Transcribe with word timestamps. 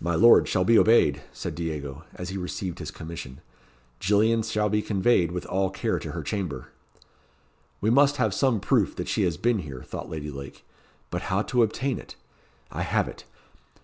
"My 0.00 0.16
lord 0.16 0.48
shall 0.48 0.64
be 0.64 0.76
obeyed," 0.76 1.22
said 1.32 1.54
Diego, 1.54 2.02
as 2.16 2.30
he 2.30 2.36
received 2.36 2.80
his 2.80 2.90
commission. 2.90 3.40
"Gillian 4.00 4.42
shall 4.42 4.68
be 4.68 4.82
conveyed 4.82 5.30
with 5.30 5.46
all 5.46 5.70
care 5.70 6.00
to 6.00 6.10
her 6.10 6.24
chamber." 6.24 6.72
"We 7.80 7.88
must 7.88 8.16
have 8.16 8.34
some 8.34 8.58
proof 8.58 8.96
that 8.96 9.06
she 9.06 9.22
has 9.22 9.36
been 9.36 9.60
here," 9.60 9.84
thought 9.84 10.10
Lady 10.10 10.32
Lake. 10.32 10.64
But 11.10 11.22
how 11.30 11.42
to 11.42 11.62
obtain 11.62 12.00
it? 12.00 12.16
I 12.72 12.82
have 12.82 13.06
it. 13.06 13.22